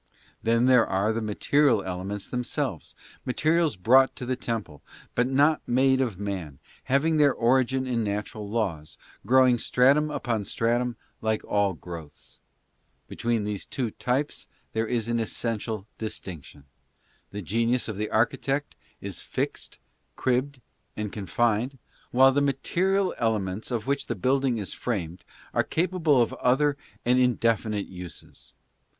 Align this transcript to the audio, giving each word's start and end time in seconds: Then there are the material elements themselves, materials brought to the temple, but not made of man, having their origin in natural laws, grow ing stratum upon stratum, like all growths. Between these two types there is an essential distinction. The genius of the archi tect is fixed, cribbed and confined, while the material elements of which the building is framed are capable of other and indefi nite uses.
Then 0.41 0.65
there 0.65 0.87
are 0.87 1.13
the 1.13 1.21
material 1.21 1.83
elements 1.83 2.27
themselves, 2.27 2.95
materials 3.23 3.75
brought 3.75 4.15
to 4.15 4.25
the 4.25 4.35
temple, 4.35 4.81
but 5.13 5.27
not 5.27 5.61
made 5.67 6.01
of 6.01 6.19
man, 6.19 6.57
having 6.85 7.17
their 7.17 7.35
origin 7.35 7.85
in 7.85 8.03
natural 8.03 8.49
laws, 8.49 8.97
grow 9.27 9.45
ing 9.47 9.59
stratum 9.59 10.09
upon 10.09 10.43
stratum, 10.45 10.97
like 11.21 11.43
all 11.43 11.73
growths. 11.73 12.39
Between 13.07 13.43
these 13.43 13.63
two 13.67 13.91
types 13.91 14.47
there 14.73 14.87
is 14.87 15.07
an 15.07 15.19
essential 15.19 15.85
distinction. 15.99 16.65
The 17.29 17.43
genius 17.43 17.87
of 17.87 17.95
the 17.95 18.09
archi 18.09 18.37
tect 18.37 18.73
is 19.01 19.21
fixed, 19.21 19.77
cribbed 20.15 20.61
and 20.97 21.13
confined, 21.13 21.77
while 22.09 22.31
the 22.31 22.41
material 22.41 23.13
elements 23.19 23.69
of 23.69 23.85
which 23.85 24.07
the 24.07 24.15
building 24.15 24.57
is 24.57 24.73
framed 24.73 25.23
are 25.53 25.63
capable 25.63 26.23
of 26.23 26.33
other 26.39 26.75
and 27.05 27.19
indefi 27.19 27.69
nite 27.69 27.85
uses. 27.85 28.55